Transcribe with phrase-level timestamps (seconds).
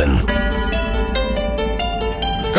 [0.00, 0.29] open.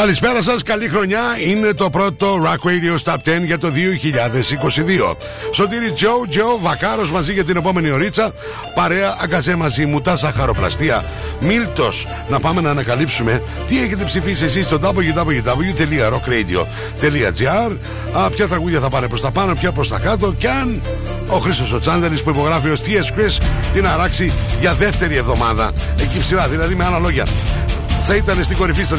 [0.02, 1.22] Καλησπέρα σας, καλή χρονιά.
[1.46, 5.16] Είναι το πρώτο Rock Radio Stop 10 για το 2022.
[5.52, 8.34] Σωτήρι Τζο, Τζο, Βακάρος μαζί για την επόμενη ωρίτσα.
[8.76, 11.06] Παρέα, αγκαζέ μαζί μου, τα σαχαροπλαστεία.
[11.40, 17.78] Μίλτος, να πάμε να ανακαλύψουμε τι έχετε ψηφίσει εσείς στο www.rockradio.gr.
[18.36, 20.34] Ποια τραγούδια θα πάνε προς τα πάνω, ποια προς τα κάτω.
[20.34, 20.82] Και αν
[21.28, 23.38] ο Χρήσο ο Τσάντερης που υπογράφει ως TS Chris
[23.72, 25.72] την αράξει για δεύτερη εβδομάδα.
[26.02, 27.26] Εκεί ψηλά, δηλαδή με άλλα λόγια
[28.02, 28.96] θα ήταν στην κορυφή στο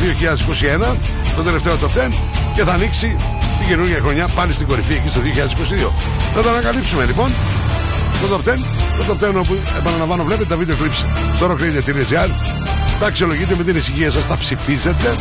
[0.92, 0.97] 2021,
[1.37, 2.12] το τελευταίο top 10
[2.55, 3.16] και θα ανοίξει
[3.59, 5.91] την καινούργια χρονιά πάλι στην κορυφή εκεί στο 2022.
[6.34, 7.30] Θα το ανακαλύψουμε λοιπόν.
[8.20, 8.55] Το top 10,
[8.98, 11.05] το top 10 όπου επαναλαμβάνω βλέπετε τα βίντεο clips
[11.37, 12.30] στο rockradio.gr
[13.02, 15.16] τα αξιολογείτε με την ησυχία σας, τα ψηφίζετε.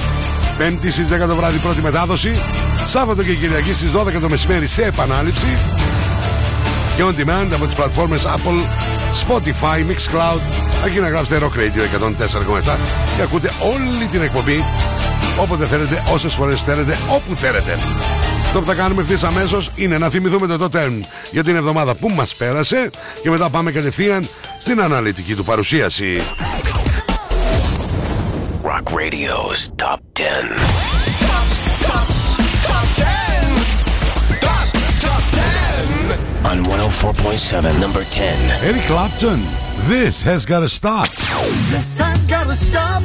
[0.57, 2.41] Πέμπτη στις 10 το βράδυ πρώτη μετάδοση.
[2.87, 5.47] Σάββατο και Κυριακή στις 12 το μεσημέρι σε επανάληψη.
[6.95, 8.59] Και on demand από τις πλατφόρμες Apple,
[9.25, 11.83] Spotify, Mixcloud Εκεί να γράψετε Rock Radio
[12.65, 12.77] 104,7
[13.15, 14.63] και ακούτε όλη την εκπομπή
[15.41, 17.77] όποτε θέλετε, όσε φορέ θέλετε, όπου θέλετε.
[18.45, 20.91] Αυτό που θα κάνουμε ευθύ αμέσω είναι να θυμηθούμε το τότε
[21.31, 22.89] για την εβδομάδα που μα πέρασε
[23.21, 26.21] και μετά πάμε κατευθείαν στην αναλυτική του παρουσίαση.
[28.63, 30.21] Rock Radio's Top 10.
[36.51, 38.21] On 104.7, number 10.
[38.69, 39.70] Eric Clapton.
[39.87, 41.09] This has got to stop.
[41.69, 43.01] This has got to stop.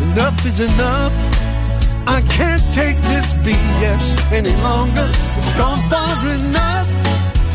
[0.00, 1.12] Enough is enough.
[2.06, 5.10] I can't take this BS any longer.
[5.36, 6.88] It's gone far enough.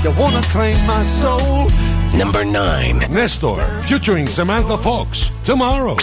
[0.03, 1.69] You wanna claim my soul?
[2.15, 2.99] Number 9.
[3.09, 5.31] Nestor, featuring Samantha Fox.
[5.43, 5.97] Tomorrow.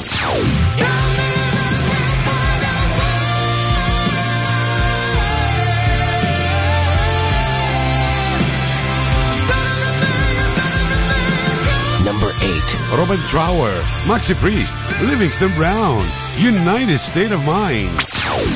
[12.97, 13.72] Robert Trower,
[14.06, 16.02] Maxi Priest, Livingston Brown,
[16.39, 17.91] United State of Mind.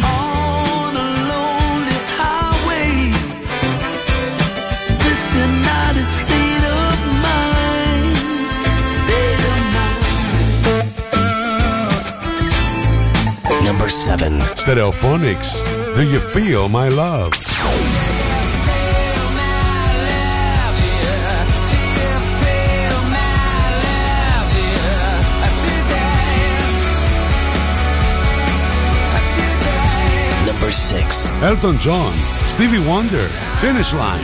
[0.02, 3.12] On a lonely highway.
[5.04, 8.16] This United State of mind.
[8.90, 9.60] State of
[13.52, 13.64] mind.
[13.66, 14.40] Number 7.
[14.56, 15.62] Stereophonics,
[15.94, 17.34] Do You Feel My Love?
[30.70, 31.26] Number 6.
[31.42, 32.14] Elton John,
[32.46, 33.24] Stevie Wonder,
[33.58, 34.22] Finish Line.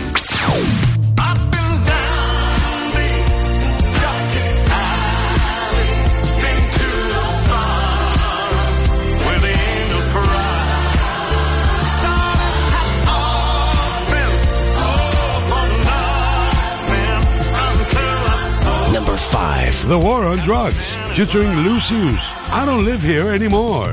[18.92, 19.88] Number 5.
[19.88, 22.32] The War on Drugs, featuring Lucius.
[22.52, 23.92] I don't live here anymore.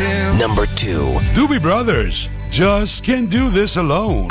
[0.00, 1.20] Number 2.
[1.34, 4.28] Doobie Brothers, Just Can't Do This Alone.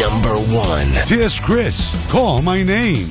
[0.00, 0.92] Number 1.
[1.04, 1.38] T.S.
[1.38, 3.10] Chris, Call My Name.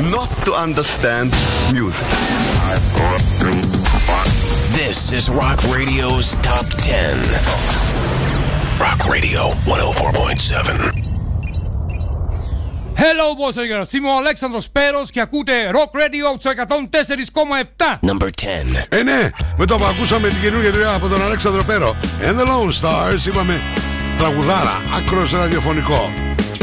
[0.00, 1.30] Not to understand
[1.70, 2.06] music.
[4.70, 7.18] This is Rock Radio's Top 10.
[8.80, 10.92] Rock Radio 104.7.
[12.96, 13.92] Hello, boys and girls.
[13.92, 17.98] Είμαι ο Αλέξανδρος Πέρος και ακούτε Rock Radio στο 104,7.
[18.10, 18.86] Number 10.
[18.88, 22.44] Ε, ναι, με το που ακούσαμε την καινούργια δουλειά από τον Αλέξανδρο Πέρο and the
[22.44, 23.60] Lone Stars είπαμε
[24.18, 26.12] τραγουδάρα, άκρος ραδιοφωνικό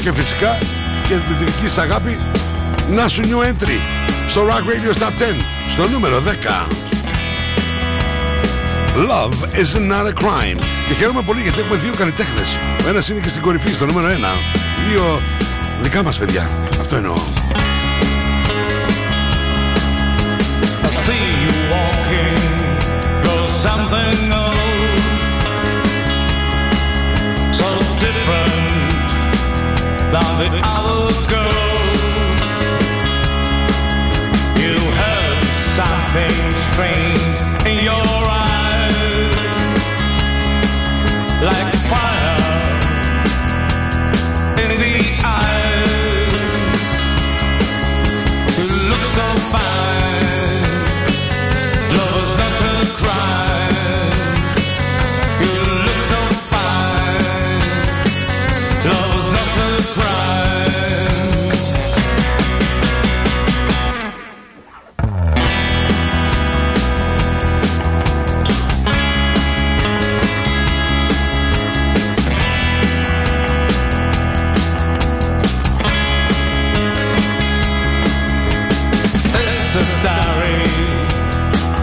[0.02, 0.58] και φυσικά
[1.08, 2.18] και με την δική σας αγάπη
[2.90, 3.80] να σου new entry.
[4.30, 5.36] Στο Rock Radio Top 10
[5.70, 6.68] στο νούμερο 10
[8.96, 10.60] Love is not a crime.
[10.88, 12.56] Και χαίρομαι πολύ γιατί έχουμε δύο καλλιτέχνες.
[12.86, 14.12] Ο ένας είναι και στην κορυφή στο νούμερο 1
[14.90, 15.22] δύο
[15.82, 16.50] δικά μας παιδιά.
[16.80, 17.16] Αυτό εννοώ.
[20.84, 22.40] I see you walking,
[23.24, 25.30] girl, something else.
[27.60, 27.68] So
[28.04, 28.58] different.
[30.14, 30.99] Than the other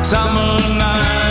[0.06, 1.25] summer night.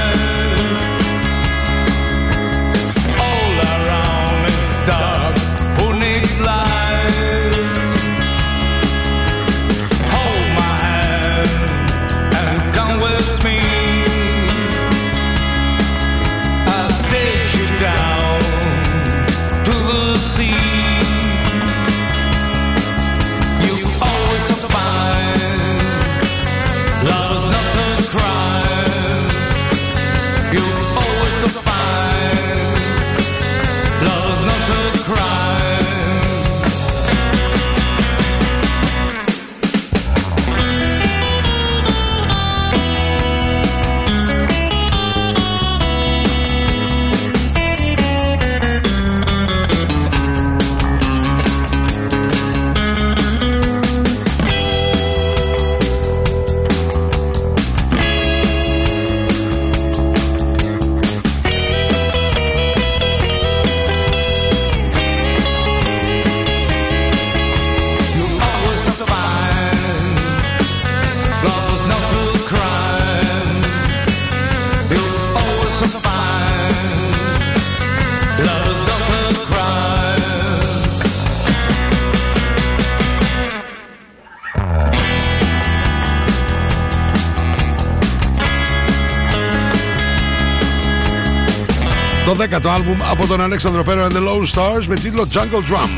[92.35, 95.91] Το δέκατο άλμπουμ από τον Αλέξανδρο Πέρο and the Lone Stars με τίτλο Jungle Drum.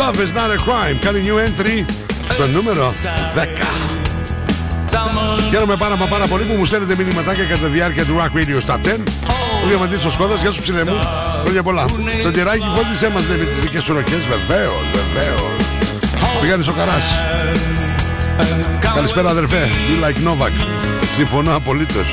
[0.00, 0.96] Love is not a crime.
[1.00, 1.84] Κάνει new entry
[2.32, 2.94] στο νούμερο
[3.34, 3.38] 10.
[5.50, 8.66] Χαίρομαι πάρα μα πάρα πολύ που μου στέλνετε μηνυματάκια κατά τη διάρκεια του Rock Radio
[8.66, 8.98] Stop 10.
[9.64, 10.98] Ο Διαμαντής ο Σκόδας, γεια σου ψηλέ μου.
[11.42, 11.84] Χρόνια πολλά.
[12.20, 14.22] Στο τυράκι φώτισέ μας λέει με τις δικές σου ροχές.
[14.28, 15.56] Βεβαίως, βεβαίως.
[16.40, 17.04] Πήγανε ο Καράς.
[18.94, 19.68] Καλησπέρα αδερφέ.
[19.88, 20.52] You like Novak.
[21.16, 22.06] Συμφωνώ απολύτως.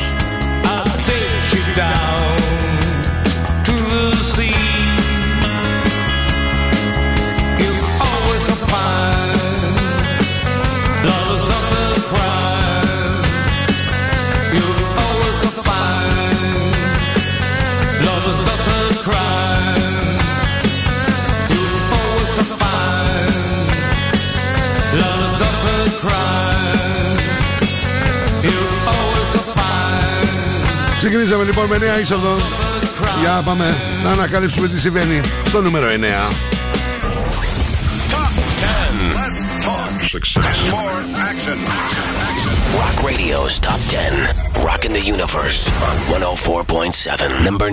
[30.98, 32.36] Ξεκινήσαμε λοιπόν με νέα είσοδο.
[33.22, 36.58] Για πάμε να ανακαλύψουμε τι συμβαίνει στο νούμερο 9.
[40.16, 40.60] Success.
[42.82, 44.34] Rock Radio's Top 10.
[44.68, 47.48] Rocking the Universe on 104.7.
[47.48, 47.70] Number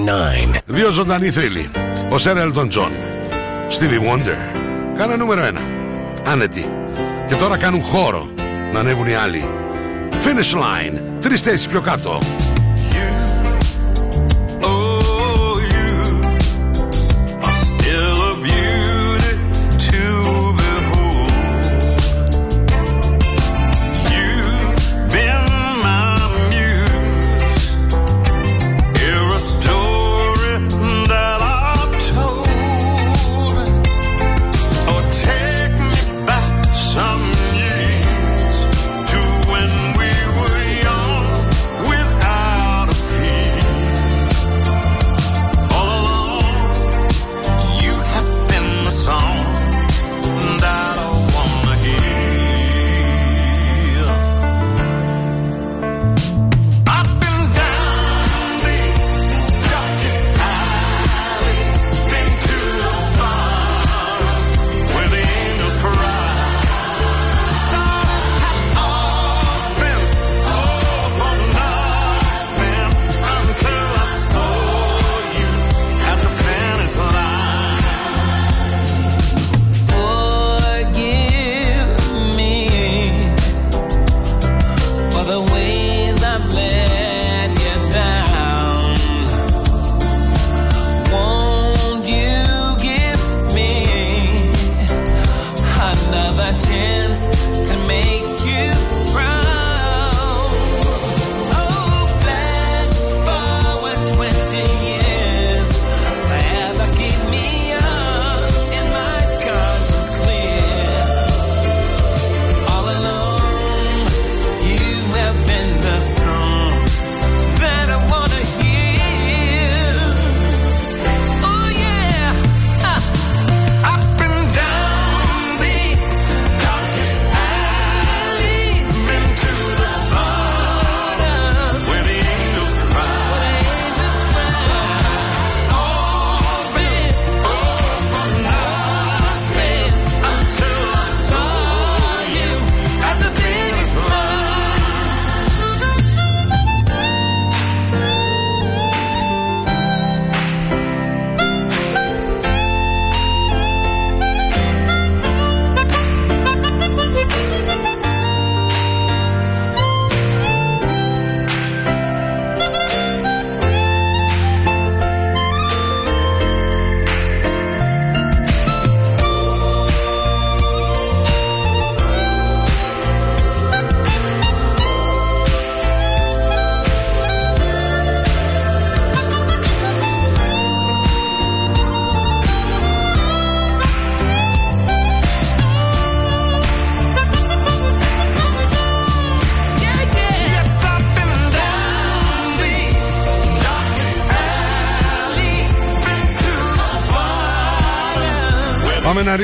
[0.54, 0.59] 9.
[0.66, 1.71] Δύο ζωντανοί θρύλοι.
[2.11, 2.93] Ο Σέρ Έλτον Τζον.
[3.71, 4.37] Stevie Wonder.
[4.97, 5.59] Κάνα νούμερο 1.
[6.26, 6.71] Άνετοι.
[7.28, 8.28] Και τώρα κάνουν χώρο
[8.73, 9.50] να ανέβουν οι άλλοι.
[10.11, 11.00] Finish line.
[11.21, 12.19] Τρεις θέσεις πιο κάτω.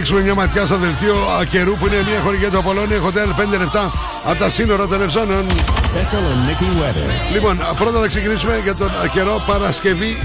[0.00, 3.58] Ρίξουμε μια ματιά στο δελτίο α, καιρού που είναι μια χορηγία του Απολώνια Hotel 5
[3.58, 3.92] λεπτά
[4.24, 5.46] από τα σύνορα των Ευζώνων.
[5.94, 7.32] Thessaloniki weather.
[7.32, 10.16] Λοιπόν, α, πρώτα θα ξεκινήσουμε για τον α, καιρό Παρασκευή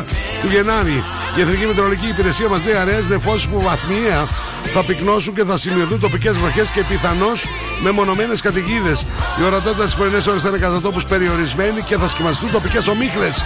[0.00, 0.02] 7
[0.42, 1.04] του Γενάρη.
[1.36, 4.28] Η Εθνική Μετρολογική Υπηρεσία μας λέει αραιέ νεφώσει που βαθμιαία
[4.74, 7.44] θα πυκνώσουν και θα σημειωθούν τοπικές βροχές και πιθανώς
[7.82, 9.06] με μονομένε καταιγίδες.
[9.40, 13.44] Η ορατότητα τι πρωινέ ώρε θα είναι κατά τόπους περιορισμένη και θα σχηματιστούν τοπικές ομίχλες.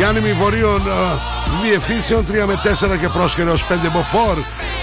[0.00, 1.00] Η άνεμη βορείων α,
[1.62, 2.54] διευθύνσεων 3 με
[2.94, 4.36] 4 και πρόσχερε ω 5 μποφόρ.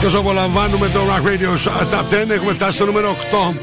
[0.07, 3.15] Και όσο απολαμβάνουμε το Rock Radio Top 10 έχουμε φτάσει στο νούμερο
[3.51, 3.55] 8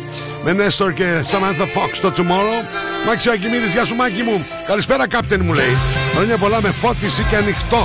[0.44, 2.66] με Νέστορ και Samantha Fox το Tomorrow.
[3.06, 4.46] Μάξι Ακημίδης, γεια σου Μάκη μου.
[4.66, 5.76] Καλησπέρα Κάπτεν μου λέει.
[6.14, 7.84] Χρόνια πολλά με φώτιση και ανοιχτό.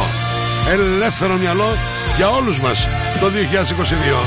[0.70, 1.78] Ελεύθερο μυαλό
[2.18, 2.88] για όλους μας
[3.20, 4.24] το 2022.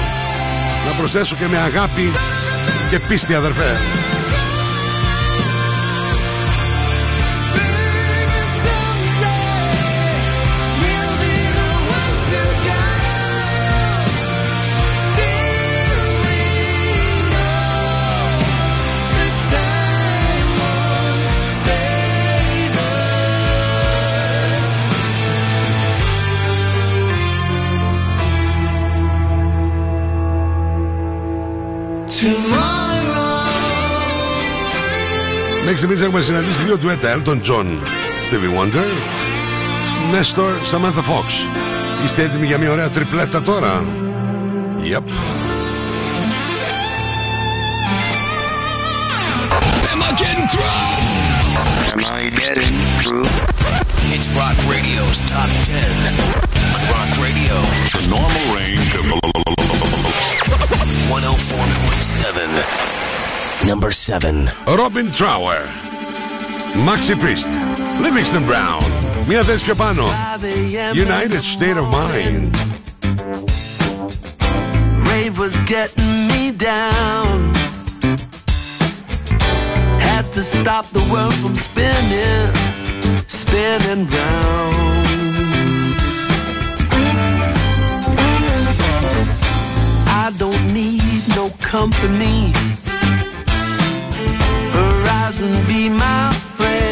[0.86, 2.12] Να προσθέσω και με αγάπη
[2.90, 3.80] και πίστη αδερφέ.
[35.63, 37.65] Μέχρι στιγμής έχουμε συναντήσει δύο ντουέτα Elton John,
[38.29, 38.87] Stevie Wonder
[40.13, 41.25] Nestor, Samantha Fox
[42.05, 43.85] Είστε έτοιμοι για μια ωραία τριπλέτα τώρα
[44.83, 45.07] Yep
[49.93, 50.77] Am I getting through?
[51.93, 53.27] Am I getting through?
[54.15, 56.50] It's Rock Radio's Top 10 on
[56.93, 57.55] Rock Radio.
[57.97, 59.03] The normal range of
[61.09, 63.65] 104.7.
[63.65, 64.49] Number 7.
[64.67, 65.65] Robin Trower
[66.87, 67.47] Maxi Priest
[68.01, 68.83] Livingston Brown
[69.27, 70.03] Μια θέση πιο πάνω
[70.93, 72.55] United State of Mind
[75.09, 77.53] Rave was getting me down.
[79.99, 82.53] Had to stop the world from spinning,
[83.25, 84.90] spinning round.
[91.72, 92.52] Company.
[94.74, 96.91] Horizon be my friend.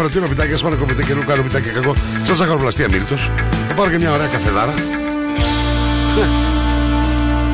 [0.00, 1.94] Θα πάρω διάφορα τύρο πιτάκια, σπάνω κομμάτι καινού, κάνω πιτάκια κακό.
[2.22, 3.16] Σαν ζαχαροπλαστεία μίλητο.
[3.68, 4.74] Θα πάρω και μια ωραία καφεδάρα.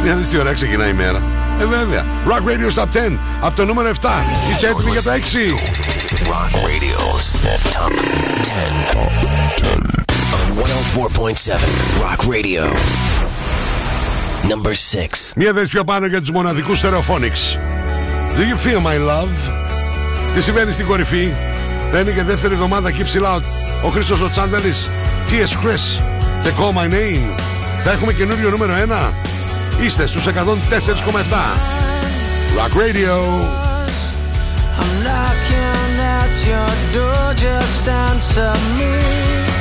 [0.02, 1.22] Για να δεις τι ωραία ξεκινάει η μέρα.
[1.60, 2.04] Ε, βέβαια.
[2.26, 4.08] Rock Radio Top 10 από το νούμερο 7.
[4.52, 5.14] Είστε έτοιμοι για το 6.
[6.32, 7.26] Rock Radio's
[7.74, 7.92] Top
[8.42, 9.06] 10.
[10.36, 11.60] On 104.7
[12.04, 12.64] Rock Radio.
[14.50, 15.32] Number 6.
[15.36, 17.58] Μία θέση πιο πάνω για τους μοναδικούς Stereophonics.
[18.36, 19.52] Do you feel my love?
[20.34, 21.34] Τι συμβαίνει στην κορυφή;
[21.90, 23.40] Θα είναι και δεύτερη εβδομάδα εκεί ψηλά ο,
[23.82, 24.90] ο Χρήστος ο Τσάνταλης,
[25.26, 25.64] T.S.
[25.64, 26.00] Chris
[26.42, 27.38] και Call My Name.
[27.82, 28.74] Θα έχουμε καινούριο νούμερο
[29.78, 29.82] 1.
[29.84, 30.32] Είστε στους 104,7.
[32.56, 33.14] Rock Radio.
[34.78, 39.55] I'm knocking at your door, just answer me.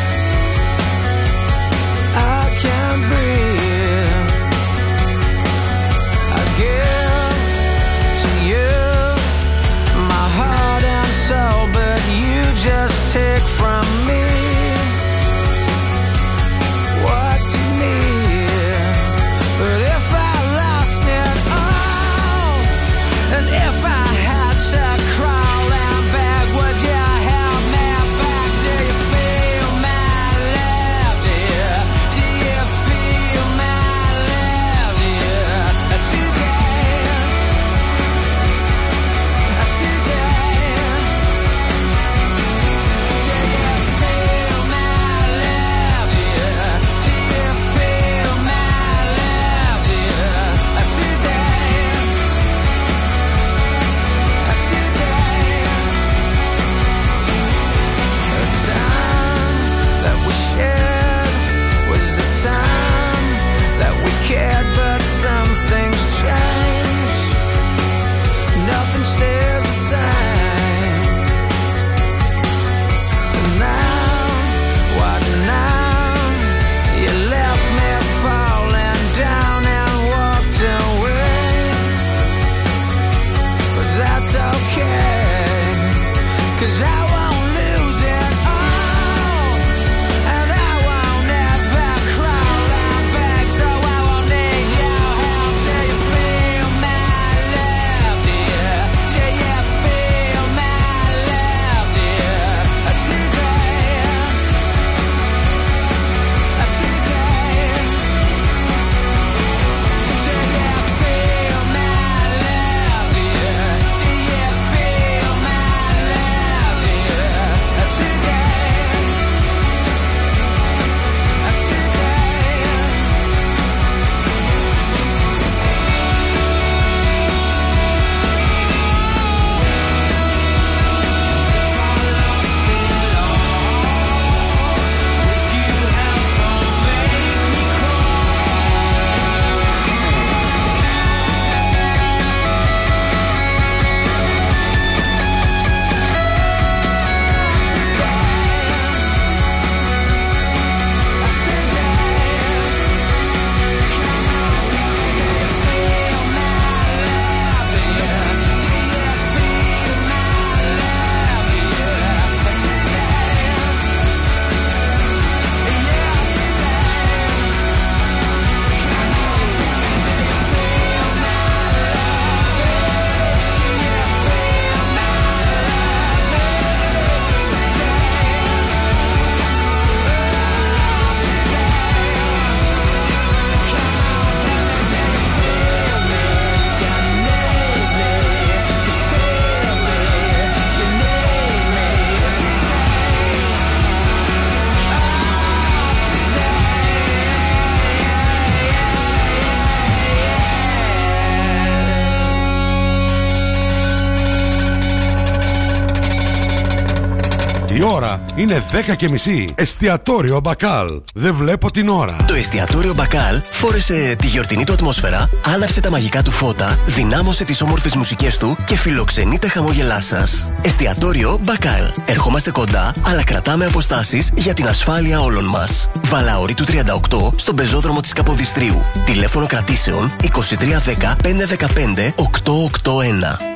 [208.49, 209.45] Είναι 10 και μισή.
[209.55, 211.01] Εστιατόριο Μπακάλ.
[211.13, 212.15] Δεν βλέπω την ώρα.
[212.27, 217.62] Το εστιατόριο Μπακάλ φόρεσε τη γιορτινή του ατμόσφαιρα, άναψε τα μαγικά του φώτα, δυνάμωσε τις
[217.62, 220.47] όμορφες μουσικές του και φιλοξενεί τα χαμόγελά σας.
[220.62, 221.91] Εστιατόριο Μπακάλ.
[222.05, 225.89] Ερχόμαστε κοντά, αλλά κρατάμε αποστάσεις για την ασφάλεια όλων μας.
[226.08, 228.81] Βαλαωρή του 38 στον πεζόδρομο της Καποδιστρίου.
[229.05, 233.55] Τηλέφωνο κρατήσεων 2310 515 881.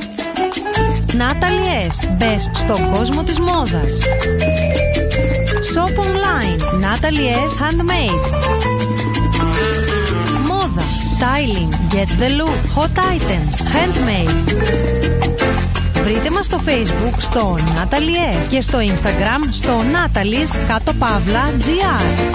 [1.13, 2.10] Natalie S.
[2.17, 4.00] Μπες στον κόσμο της μόδας.
[5.74, 6.60] Shop online.
[6.84, 7.54] Natalie S.
[7.62, 8.22] Handmade.
[10.48, 10.84] Μόδα.
[11.12, 11.93] Styling.
[11.93, 12.62] Get the look.
[12.78, 13.56] Hot items.
[13.76, 14.54] Handmade.
[16.04, 18.45] Βρείτε μας στο facebook στο Natalie S.
[18.50, 22.30] και στο instagram στο Natalie's κάτω παύλα GR.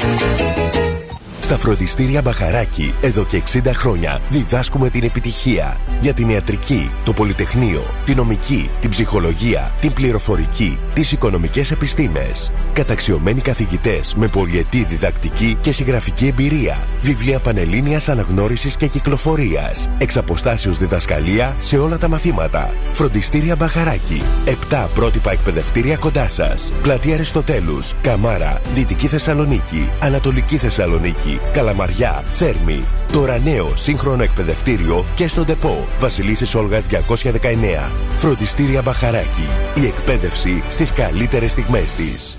[1.40, 7.82] Στα φροντιστήρια Μπαχαράκι, εδώ και 60 χρόνια, διδάσκουμε την επιτυχία για την ιατρική, το πολυτεχνείο,
[8.04, 12.52] την νομική, την ψυχολογία, την πληροφορική, τις οικονομικές επιστήμες.
[12.72, 16.86] Καταξιωμένοι καθηγητές με πολυετή διδακτική και συγγραφική εμπειρία.
[17.02, 19.88] Βιβλία πανελλήνιας αναγνώρισης και κυκλοφορίας.
[19.98, 22.70] Εξ αποστάσεως διδασκαλία σε όλα τα μαθήματα.
[22.92, 24.22] Φροντιστήρια Μπαχαράκι.
[24.70, 26.72] 7 πρότυπα εκπαιδευτήρια κοντά σας.
[26.82, 32.84] Πλατεία Αριστοτέλους, Καμάρα, Δυτική Θεσσαλονίκη, Ανατολική Θεσσαλονίκη, Καλαμαριά, Θέρμη.
[33.14, 35.88] Τώρα νέο σύγχρονο εκπαιδευτήριο και στον ΤΕΠΟ.
[35.98, 37.92] Βασιλίσσης Όλγας 219.
[38.16, 39.48] Φροντιστήρια Μπαχαράκι.
[39.74, 42.38] Η εκπαίδευση στις καλύτερες στιγμές της.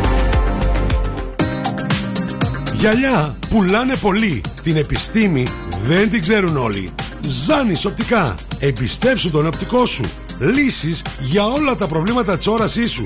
[2.81, 4.41] Γυαλιά πουλάνε πολύ.
[4.63, 5.47] Την επιστήμη
[5.87, 6.89] δεν την ξέρουν όλοι.
[7.21, 8.35] Ζάνης οπτικά.
[8.59, 10.03] Εμπιστέψου τον οπτικό σου.
[10.39, 13.05] Λύσεις για όλα τα προβλήματα της όρασής σου.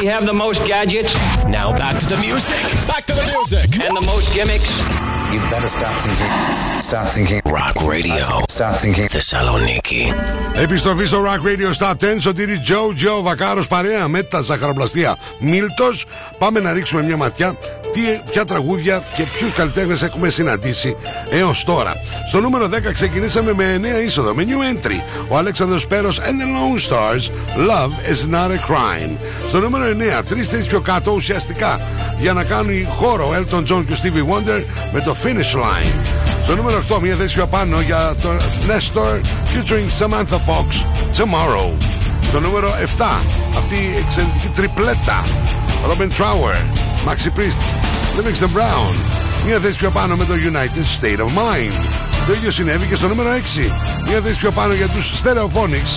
[0.00, 1.12] We have the most gadgets.
[1.58, 2.62] Now back to the music.
[2.92, 3.66] Back to the music.
[3.84, 4.68] And the most gimmicks.
[5.32, 6.32] You better start thinking.
[6.90, 7.40] Start thinking.
[7.58, 8.24] Rock Radio.
[8.56, 9.06] Start thinking.
[9.10, 10.12] Θεσσαλονίκη.
[10.54, 12.16] Επιστροφή στο Rock Radio Stop 10.
[12.18, 16.06] Σωτήρι Τζο, Τζο, Βακάρος παρέα με τα ζαχαροπλαστεία Μίλτος.
[16.38, 17.56] Πάμε να ρίξουμε μια ματιά
[17.92, 20.96] τι, ποια τραγούδια και ποιους καλλιτέχνες έχουμε συναντήσει
[21.30, 21.92] έως τώρα.
[22.28, 25.24] Στο νούμερο 10 ξεκινήσαμε με 9 είσοδο, με new entry.
[25.28, 27.30] Ο Αλέξανδρος Πέρος and the Lone Stars.
[27.56, 29.16] Love is not a crime.
[29.48, 29.84] Στο νούμερο
[30.20, 31.80] 9, τρεις θέσει πιο κάτω ουσιαστικά
[32.18, 36.22] για να κάνουν χώρο ο Elton John και ο Stevie Wonder με το Finish Line.
[36.42, 39.20] Στο νούμερο 8, μια θέση πιο πάνω για τον Nestor
[39.52, 40.68] featuring Samantha Fox
[41.16, 41.72] Tomorrow.
[42.22, 43.04] Στο νούμερο 7,
[43.56, 45.24] αυτή η εξαιρετική τριπλέτα
[45.88, 47.62] Robin Trower, Maxi Priest,
[48.16, 48.94] Livingston Brown.
[49.46, 51.86] Μια θέση πιο πάνω με το United State of Mind.
[52.26, 53.70] Το ίδιο συνέβη και στο νούμερο 6.
[54.08, 55.92] Μια θέση πιο πάνω για τους Stereophonics.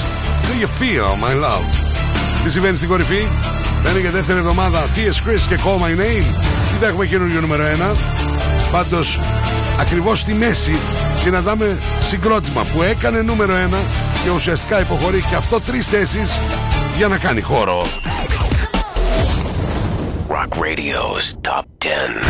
[0.45, 1.65] Do you feel my love?
[2.43, 3.27] Τι συμβαίνει στην κορυφή;
[3.83, 5.29] Θα είναι για δεύτερη εβδομάδα T.S.
[5.29, 6.25] Chris και Call My Name.
[6.71, 7.63] Τι θα έχουμε καινούργιο νούμερο
[7.93, 7.95] 1.
[8.71, 9.19] Πάντως
[9.79, 10.75] ακριβώς στη μέση
[11.21, 13.75] συναντάμε συγκρότημα που έκανε νούμερο 1
[14.23, 16.39] και ουσιαστικά υποχωρεί και αυτό τρεις θέσεις
[16.97, 17.87] για να κάνει χώρο.
[20.44, 22.20] Rock Radio's Top 10.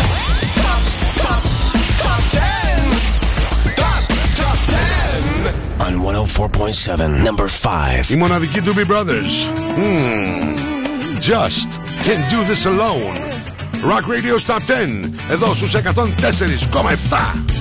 [5.81, 8.11] On 104.7, number 5.
[8.11, 9.45] Η μοναδική Doobie Brothers.
[9.77, 10.55] Hmm.
[11.21, 11.69] Just
[12.05, 13.17] can't do this alone.
[13.83, 15.15] Rock Radio Top 10.
[15.31, 17.54] Εδώ στους 104,7.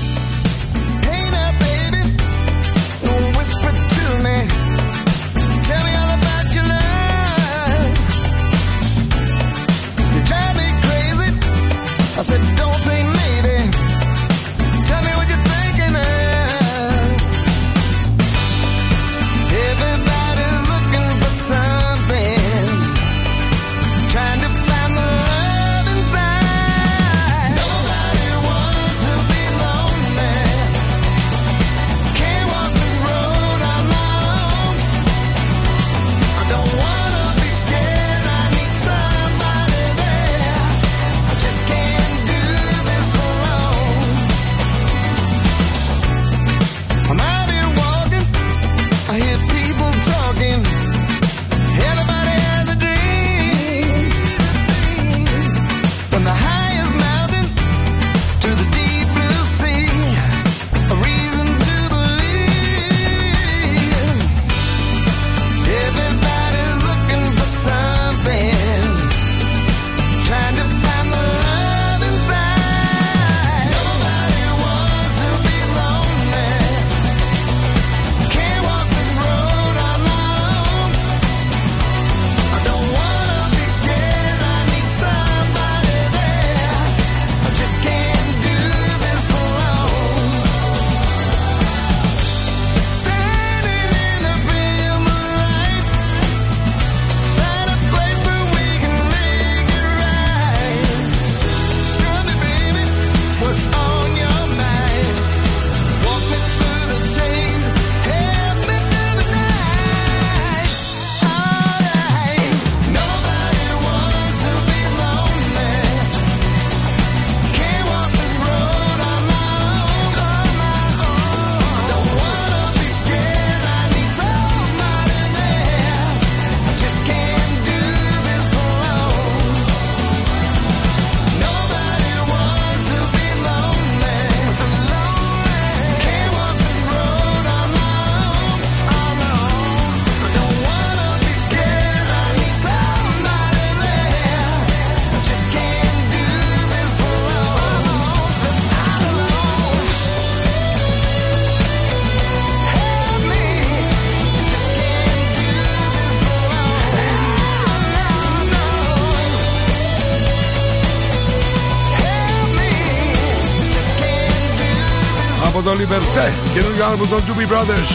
[167.44, 167.90] Doobie Brothers.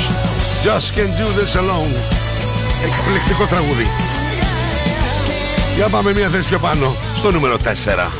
[0.62, 1.92] Just can't do this alone.
[2.84, 3.86] Εκπληκτικό τραγούδι.
[5.76, 8.12] Για πάμε μια θέση πιο πάνω, στο νούμερο 4.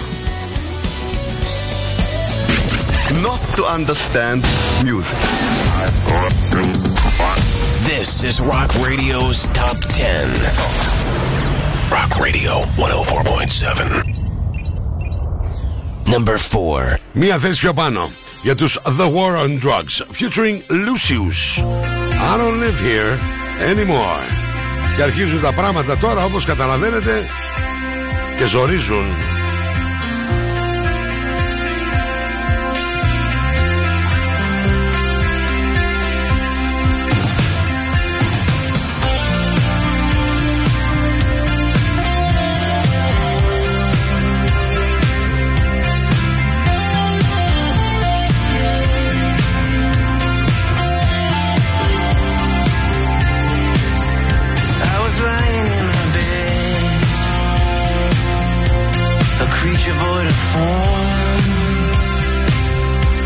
[3.23, 4.41] Not to understand
[4.85, 5.21] music.
[7.91, 10.29] This is Rock Radio's Top 10.
[11.97, 14.03] Rock Radio 104.7.
[16.07, 16.99] Number 4.
[17.13, 18.11] Μία θέση πιο πάνω
[18.42, 21.64] Για τους The War on Drugs featuring Lucius.
[22.32, 23.20] I don't live here
[23.72, 24.24] anymore.
[24.96, 27.28] Και αρχίζουν τα πράγματα τώρα όπως καταλαβαίνετε
[28.38, 29.39] και ζορίζουν.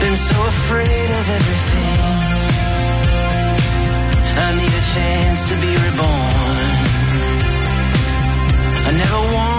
[0.01, 1.99] Been so afraid of everything.
[4.45, 6.73] I need a chance to be reborn.
[8.87, 9.52] I never wanted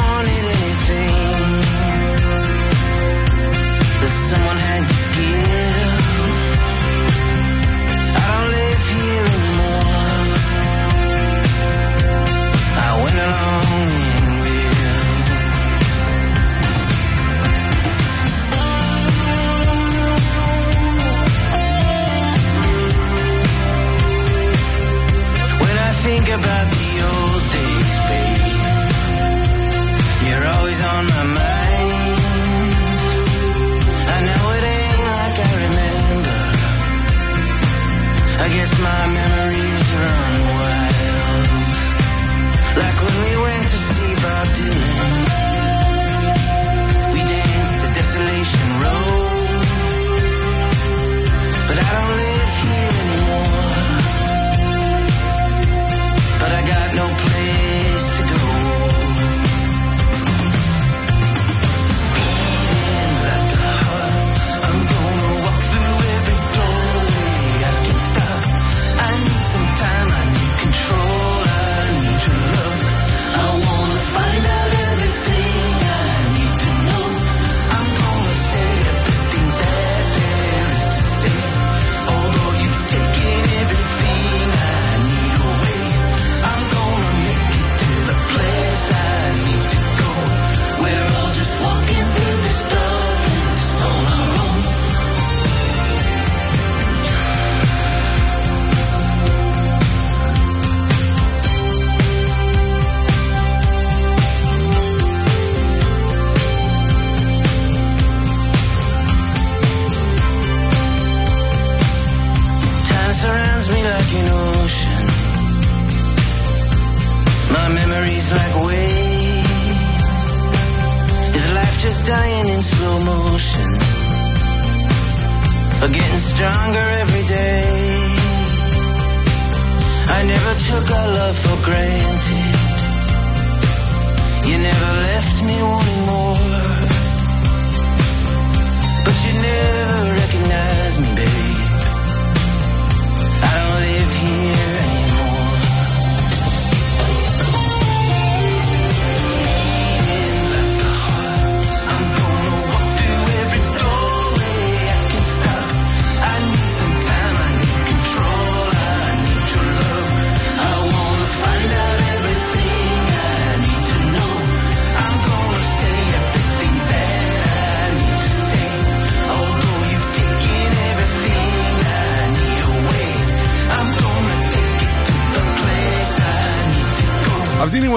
[26.15, 26.84] think about the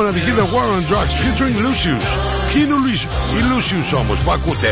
[0.08, 2.08] μοναδική The War on Drugs featuring Lucius.
[2.48, 3.34] Ποιοι είναι ο Lucius?
[3.34, 4.72] Οι Lucius όμως που ακούτε;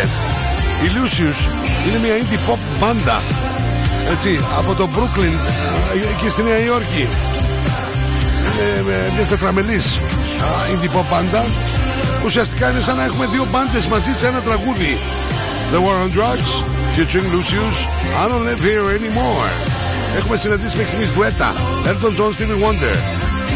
[0.83, 1.39] Οι Lucius
[1.85, 3.21] είναι μια indie pop μπάντα.
[4.13, 5.35] Έτσι, από το Brooklyn
[5.93, 7.07] ε, εκεί στη Νέα Υόρκη.
[8.47, 11.45] Είναι ε, μια τετραμελής α, indie pop μπάντα.
[12.25, 14.97] Ουσιαστικά είναι σαν να έχουμε δύο μπάντες μαζί σε ένα τραγούδι.
[15.71, 16.51] The War on Drugs
[16.95, 17.77] featuring Lucius.
[18.21, 19.51] I don't live here anymore.
[20.17, 21.53] Έχουμε συναντήσει μέχρι στιγμής ντουέτα.
[21.89, 22.95] Elton John, Stevie Wonder.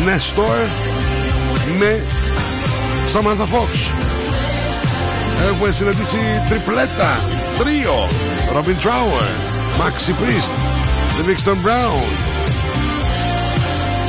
[0.08, 0.89] Nestor
[1.78, 2.02] με
[3.14, 3.92] Samantha Fox.
[5.48, 6.18] Έχουμε συναντήσει
[6.50, 7.20] τριπλέτα,
[7.58, 8.08] τρίο,
[8.56, 9.28] Robin Trower,
[9.80, 10.54] Maxi Priest,
[11.18, 12.04] The Mixton Brown.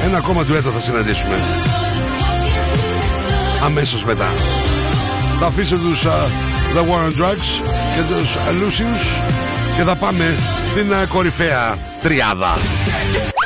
[0.04, 1.34] Ένα ακόμα ντουέτο θα συναντήσουμε.
[3.64, 4.28] Αμέσως μετά.
[5.40, 6.28] Θα αφήσω τους α,
[6.74, 7.62] The War on Drugs
[7.94, 9.20] και τους Lucius
[9.76, 10.36] και θα πάμε
[10.70, 12.58] στην α, κορυφαία τριάδα.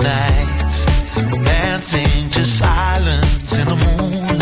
[0.00, 0.84] Nights,
[1.44, 4.37] dancing to silence in the moonlight?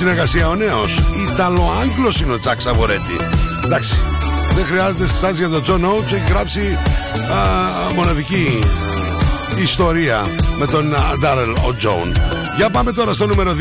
[0.00, 0.98] Συνεργασία ο νέος.
[1.30, 3.16] Ιταλο-Άγγλος είναι ο Τζακ Σαβορέτη.
[3.64, 4.00] Εντάξει.
[4.54, 6.12] Δεν χρειάζεται εσά για τον Τζον Όουτς.
[6.12, 6.78] Έχει γράψει
[7.32, 8.58] α, μοναδική
[9.62, 10.26] ιστορία
[10.56, 12.16] με τον Ντάρελ ο Τζον.
[12.56, 13.54] Για πάμε τώρα στο νούμερο 2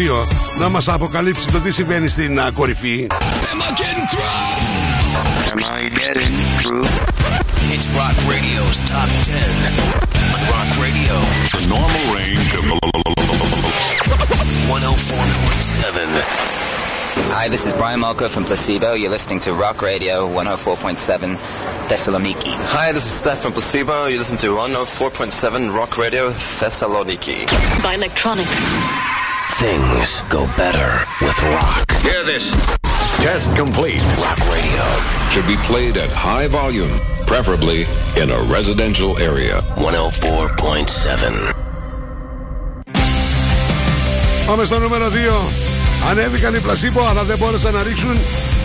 [0.60, 3.08] να μας αποκαλύψει το τι συμβαίνει στην α, κορυφή.
[5.52, 6.86] Am I getting through?
[7.76, 9.36] It's Rock Radio's Top 10.
[10.36, 11.16] On Rock Radio,
[11.58, 13.09] the normal range of
[14.30, 16.08] 104.7.
[17.32, 18.94] Hi, this is Brian Malko from Placebo.
[18.94, 21.36] You're listening to Rock Radio 104.7
[21.88, 22.54] Thessaloniki.
[22.56, 24.06] Hi, this is Steph from Placebo.
[24.06, 27.48] You listen to 104.7 Rock Radio Thessaloniki.
[27.82, 28.46] By Electronic.
[29.58, 31.92] Things go better with rock.
[32.02, 32.50] Hear this.
[33.22, 34.02] Test complete.
[34.22, 34.86] Rock Radio.
[35.32, 36.92] Should be played at high volume,
[37.26, 39.62] preferably in a residential area.
[39.76, 41.69] 104.7.
[44.50, 45.10] Πάμε στο νούμερο 2.
[46.10, 48.18] Ανέβηκαν οι πλασίπο, αλλά δεν μπόρεσαν να ρίξουν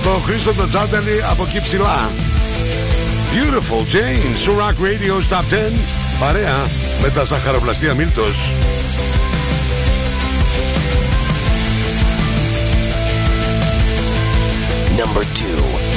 [0.03, 2.11] το Χρήστο τον Τσάνταλη από εκεί ψηλά.
[3.33, 5.73] Beautiful Jane, Surak Radio Top 10,
[6.21, 6.67] παρέα
[7.03, 8.53] με τα ζαχαροπλαστεία Μίλτος.
[14.97, 15.94] Number 2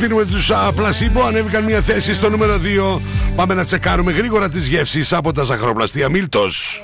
[0.00, 2.58] Αφήνουμε τους πλασίμπο, ανέβηκαν μια θέση στο νούμερο
[2.96, 3.00] 2.
[3.34, 6.82] Πάμε να τσεκάρουμε γρήγορα τις γεύσεις από τα ζαχαροπλαστεία Μίλτος.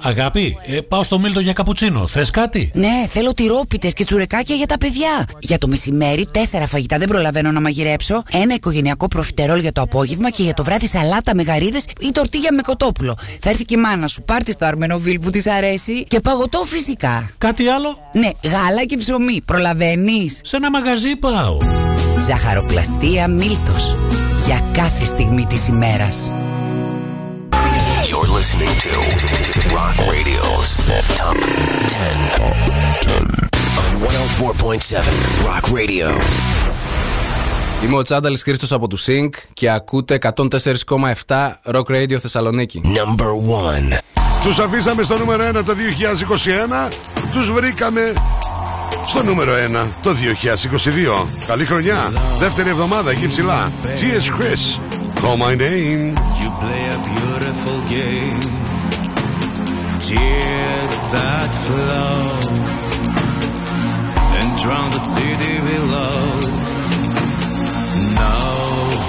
[0.00, 2.06] Αγάπη, ε, πάω στο Μίλτο για καπουτσίνο.
[2.06, 5.24] Θες κάτι; Ναι, θέλω τυρόπιτες και τσουρεκάκια για τα παιδιά.
[5.38, 8.22] Για το μεσημέρι, τέσσερα φαγητά δεν προλαβαίνω να μαγειρέψω.
[8.32, 12.52] Ένα οικογενειακό προφιτερόλ για το απόγευμα και για το βράδυ σαλάτα με γαρίδες ή τορτίγια
[12.52, 13.16] με κοτόπουλο.
[13.40, 16.04] Θα έρθει και η μάνα σου, πάρτι στο αρμενοβίλ που της αρέσει.
[16.04, 17.30] Και παγωτό φυσικά.
[17.38, 19.42] Κάτι άλλο; Ναι, γάλα και ψωμί.
[19.46, 21.58] Προλαβαίνεις; Σε ένα μαγαζί πάω.
[22.20, 23.96] Ζαχαροπλαστεία Μίλτος.
[24.46, 26.32] Για κάθε στιγμή της ημέρας.
[28.08, 28.92] You're listening to
[29.76, 30.70] Rock Radio's
[31.18, 31.36] Top
[31.88, 32.54] 10 on
[34.04, 35.04] 104.7
[35.46, 36.08] Rock Radio.
[37.84, 42.80] Είμαι ο Τσάνταλης Χρήστος από του Sync και ακούτε 104,7 Rock Radio Θεσσαλονίκη.
[42.84, 43.26] Number
[43.94, 43.98] 1.
[44.44, 45.74] Τους αφήσαμε στο νούμερο 1 το
[46.88, 46.92] 2021.
[47.32, 48.12] Τους βρήκαμε
[49.06, 49.52] στο νούμερο
[49.86, 50.10] 1 το
[51.24, 51.26] 2022.
[51.46, 52.12] Καλή χρονιά.
[52.38, 53.72] Δεύτερη εβδομάδα εκεί ψηλά.
[53.82, 54.40] T.S.
[54.40, 54.78] Chris.
[55.20, 56.02] Call my name.
[56.40, 58.42] You play a beautiful game.
[60.06, 62.18] Tears that flow
[64.38, 66.18] and drown the city below.
[68.20, 68.38] No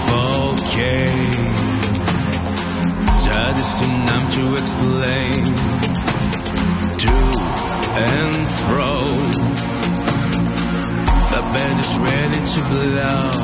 [0.09, 1.45] volcano
[3.45, 5.41] that is too numb to explain.
[7.03, 7.15] To
[8.09, 8.93] and fro,
[11.35, 13.35] the band is ready to blow.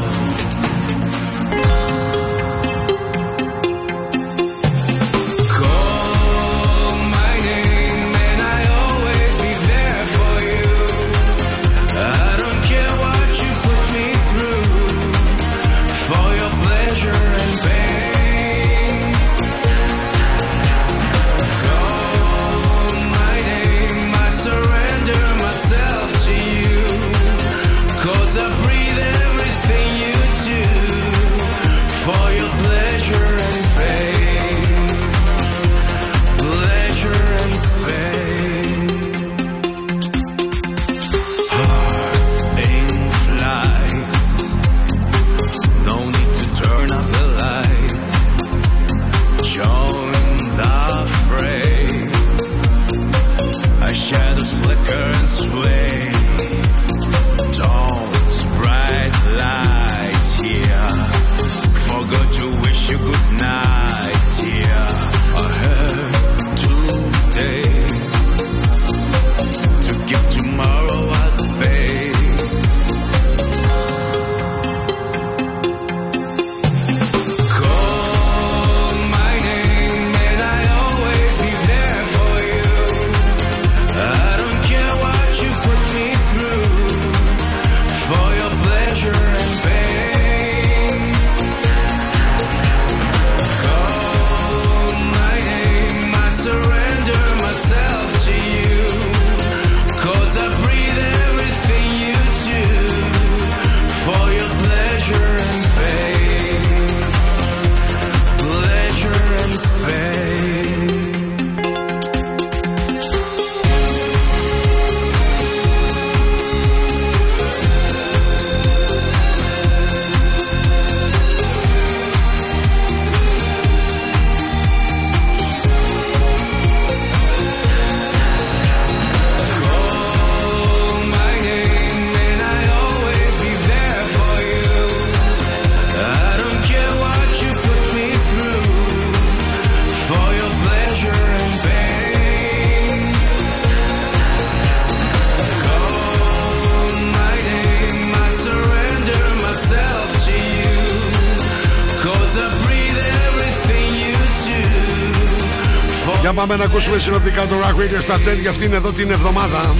[156.81, 159.75] Ακούσουμε συνοπτικά το Rock Radio στα 10 για αυτήν εδώ την εβδομάδα.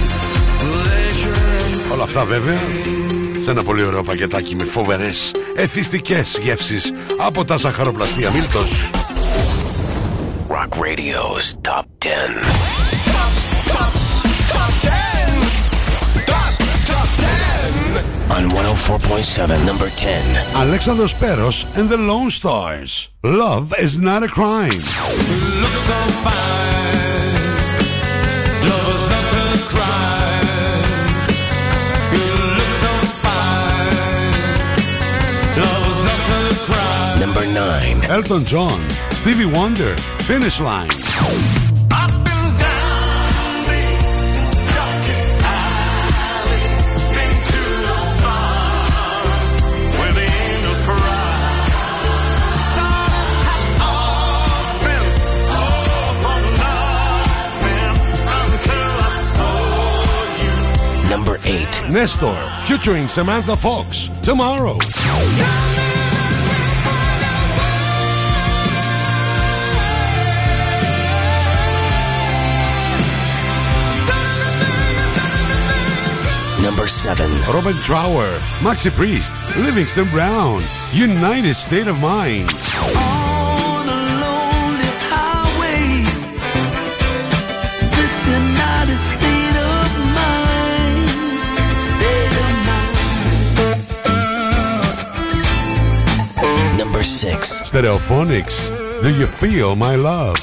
[1.92, 2.58] Όλα αυτά βέβαια
[3.44, 8.90] σε ένα πολύ ωραίο πακετάκι με φοβερές εθιστικές γεύσεις από τα ζαχαροπλαστεία Μίλτος.
[10.48, 12.91] Rock Radio's Top 10.
[18.32, 20.36] on 104.7, number 10.
[20.56, 23.10] Alexander Speros and the Lone Stars.
[23.22, 24.70] Love is not a crime.
[37.20, 38.04] Number 9.
[38.10, 38.80] Elton John,
[39.10, 40.90] Stevie Wonder, Finish Line.
[61.52, 61.90] 8.
[61.90, 64.08] Nestor, featuring Samantha Fox.
[64.22, 64.78] Tomorrow.
[76.62, 77.30] Number 7.
[77.52, 80.62] Robert Trower, Maxi Priest, Livingston Brown,
[80.94, 82.48] United State of Mind.
[97.22, 97.62] 6.
[97.62, 98.66] Stereophonics,
[99.00, 100.34] Do You Feel My Love?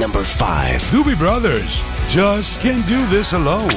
[0.00, 0.82] Number 5.
[0.90, 3.68] Doobie Brothers, Just Can't Do This Alone.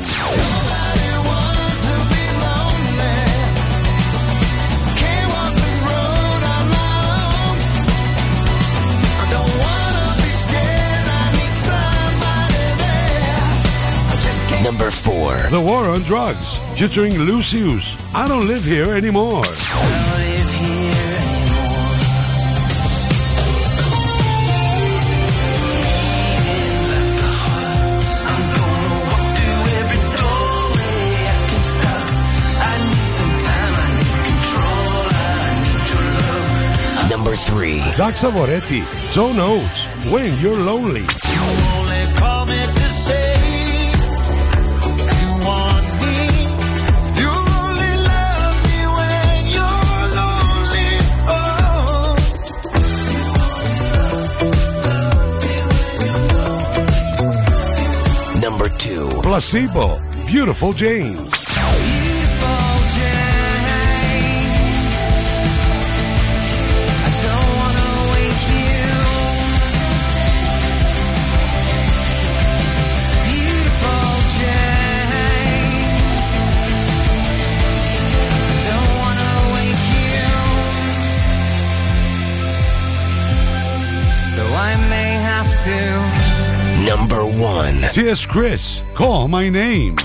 [15.51, 17.97] The War on Drugs, featuring Lucius.
[18.13, 19.43] I don't live here anymore.
[37.09, 37.79] Number 3.
[37.95, 41.07] Jack Savoretti, John Oates, When You're Lonely.
[59.30, 61.28] Placebo, Beautiful James.
[87.39, 87.81] one.
[87.91, 89.95] Dear Chris, call my name.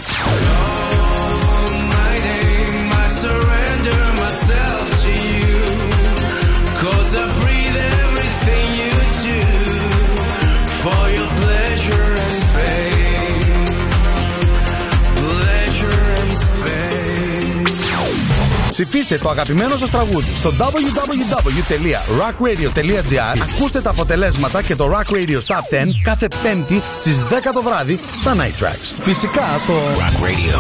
[18.75, 25.75] Ψηφίστε το αγαπημένο σας τραγούδι στο www.rockradio.gr Ακούστε τα αποτελέσματα και το Rock Radio Top
[25.75, 28.95] 10 κάθε πέμπτη στις 10 το βράδυ στα Night Tracks.
[29.01, 30.59] Φυσικά στο Rock Radio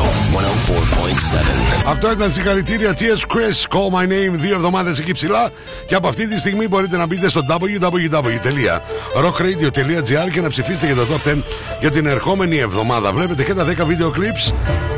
[1.84, 1.86] 104.7.
[1.86, 3.20] Αυτό ήταν συγχαρητήρια T.S.
[3.32, 5.50] Chris, Call My Name, δύο εβδομάδες εκεί ψηλά.
[5.86, 11.06] Και από αυτή τη στιγμή μπορείτε να μπείτε στο www.rockradio.gr και να ψηφίσετε για το
[11.10, 11.42] Top 10
[11.80, 13.12] για την ερχόμενη εβδομάδα.
[13.12, 14.52] Βλέπετε και τα 10 βίντεο clips,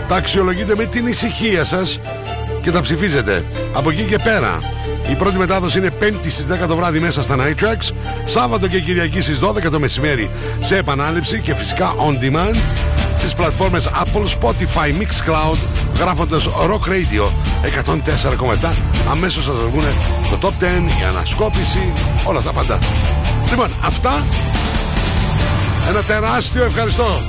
[0.09, 2.01] τα αξιολογείτε με την ησυχία σας
[2.67, 3.45] και τα ψηφίζετε.
[3.73, 4.59] Από εκεί και πέρα,
[5.11, 7.95] η πρώτη μετάδοση είναι 5η στις 10 το βράδυ μέσα στα Night Tracks,
[8.25, 12.57] Σάββατο και Κυριακή στις 12 το μεσημέρι σε επανάληψη και φυσικά on demand
[13.19, 15.59] στις πλατφόρμες Apple, Spotify, Mixcloud
[15.99, 17.31] γράφοντας Rock Radio
[18.62, 18.75] 104,7
[19.11, 19.85] αμέσως σας βγουν
[20.31, 20.67] το Top 10,
[21.01, 21.93] η ανασκόπηση,
[22.25, 22.79] όλα τα πάντα.
[23.51, 24.27] Λοιπόν, αυτά
[25.89, 27.21] ένα τεράστιο ευχαριστώ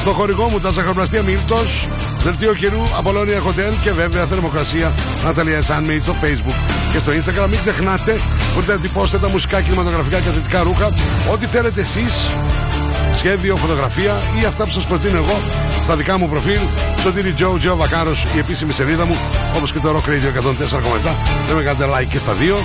[0.00, 1.86] στο χορηγό μου τα ζαχαροπλαστεία Μίλτος
[2.24, 4.94] Δελτίο καιρού, Απολώνια Hotel και βέβαια θερμοκρασία
[5.24, 6.58] Ναταλία Sunmade στο Facebook
[6.92, 7.48] και στο Instagram.
[7.48, 8.20] Μην ξεχνάτε,
[8.54, 10.86] μπορείτε να τυπώσετε τα μουσικά, κινηματογραφικά και αθλητικά ρούχα.
[11.32, 12.14] Ό,τι θέλετε εσείς
[13.14, 15.36] σχέδιο, φωτογραφία ή αυτά που σας προτείνω εγώ
[15.82, 16.60] στα δικά μου προφίλ.
[17.00, 19.16] Σωτήρι Τζο, Τζο Βακάρος, η επίσημη σελίδα μου,
[19.56, 21.16] όπως και το Rock Radio 104,7.
[21.46, 22.56] Δεν με κάνετε like και στα δύο.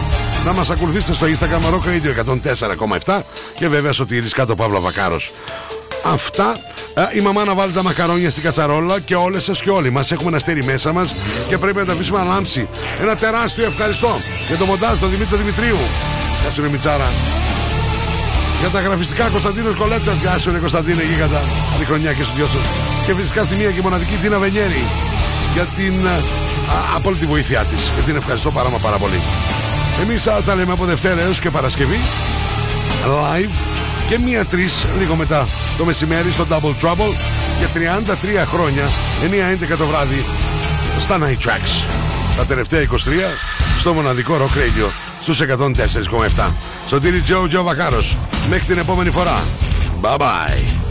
[0.45, 2.13] Να μας ακολουθήσετε στο Instagram Rock Radio
[3.05, 3.23] 104,7
[3.57, 5.31] και βέβαια Σωτήρης κάτω Παύλα Βακάρος.
[6.13, 6.57] Αυτά.
[6.93, 10.11] Ε, η μαμά να βάλει τα μακαρόνια στην κατσαρόλα και όλες σας και όλοι μας
[10.11, 11.15] έχουμε ένα αστέρι μέσα μας
[11.47, 12.67] και πρέπει να τα αφήσουμε να λάμψει.
[13.01, 14.09] Ένα τεράστιο ευχαριστώ
[14.47, 15.77] για το μοντάζ τον Δημήτρη Δημητρίου.
[16.41, 17.11] Γεια σου ρε Μιτσάρα.
[18.59, 20.15] Για τα γραφιστικά Κωνσταντίνος Κολέτσας.
[20.15, 21.43] Γεια σου ρε Κωνσταντίνε γίγαντα.
[21.71, 22.65] Καλή χρονιά και στους δυο σας.
[23.05, 24.83] Και φυσικά στη μία και μοναδική Τίνα Βενιέρη
[25.53, 27.91] για την ε, α, απόλυτη βοήθειά της.
[27.95, 29.21] Και την ευχαριστώ πάρα μα πάρα πολύ.
[30.01, 31.99] Εμείς α, τα λέμε από Δευτέρα έως και Παρασκευή
[33.03, 33.66] live
[34.07, 35.47] και μία τρεις λίγο μετά
[35.77, 37.13] το μεσημέρι στο Double Trouble
[37.57, 37.69] για
[38.43, 38.89] 33 χρόνια
[39.73, 40.25] 9-11 το βράδυ
[40.99, 41.85] στα Night Tracks.
[42.37, 42.85] Τα τελευταία 23
[43.79, 44.89] στο μοναδικό Rock Radio
[45.21, 45.41] στους
[46.35, 46.51] 104,7.
[46.87, 48.17] Σωτήρι Τζο Τζο Βακάρος.
[48.49, 49.43] Μέχρι την επόμενη φορά.
[50.01, 50.86] Bye bye.